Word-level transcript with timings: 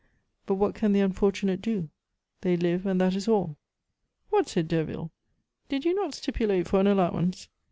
But 0.47 0.55
what 0.55 0.73
can 0.73 0.93
the 0.93 0.99
unfortunate 1.01 1.61
do? 1.61 1.89
They 2.41 2.57
live, 2.57 2.87
and 2.87 2.99
that 2.99 3.13
is 3.13 3.27
all." 3.27 3.57
"What!" 4.31 4.49
said 4.49 4.67
Derville. 4.67 5.11
"Did 5.69 5.85
you 5.85 5.93
not 5.93 6.15
stipulate 6.15 6.67
for 6.67 6.79
an 6.79 6.87
allowance?" 6.87 7.49